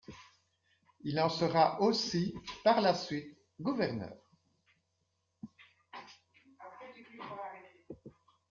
[1.01, 4.17] Il en sera aussi, par la suite, gouverneur.